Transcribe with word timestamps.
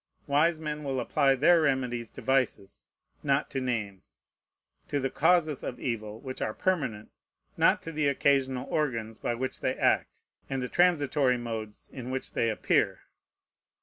Wise 0.25 0.59
men 0.59 0.83
will 0.83 0.99
apply 0.99 1.35
their 1.35 1.61
remedies 1.61 2.09
to 2.09 2.23
vices, 2.23 2.87
not 3.21 3.51
to 3.51 3.61
names, 3.61 4.17
to 4.87 4.99
the 4.99 5.11
causes 5.11 5.61
of 5.63 5.79
evil, 5.79 6.19
which 6.19 6.41
are 6.41 6.55
permanent, 6.55 7.11
not 7.55 7.83
to 7.83 7.91
the 7.91 8.07
occasional 8.07 8.65
organs 8.71 9.19
by 9.19 9.35
which 9.35 9.59
they 9.59 9.75
act, 9.75 10.23
and 10.49 10.63
the 10.63 10.67
transitory 10.67 11.37
modes 11.37 11.87
in 11.93 12.09
which 12.09 12.33
they 12.33 12.49
appear. 12.49 13.01